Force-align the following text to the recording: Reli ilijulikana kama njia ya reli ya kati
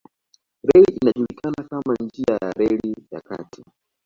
Reli 0.67 0.91
ilijulikana 1.01 1.63
kama 1.69 1.95
njia 2.03 2.37
ya 2.41 2.51
reli 2.51 2.95
ya 3.11 3.21
kati 3.21 3.63